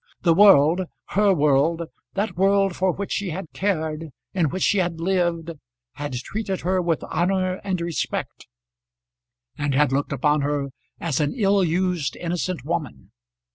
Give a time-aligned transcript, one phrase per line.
[0.21, 1.83] The world, her world,
[2.15, 5.51] that world for which she had cared, in which she had lived,
[5.93, 8.47] had treated her with honour and respect,
[9.59, 10.69] and had looked upon her
[10.99, 13.11] as an ill used innocent woman.